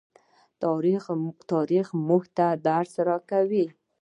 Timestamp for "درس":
2.67-2.91